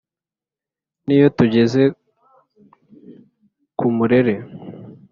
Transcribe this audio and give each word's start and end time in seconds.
n'iyo 1.05 1.27
tugeze 1.37 1.81
ku 3.77 3.85
murere 3.95 4.35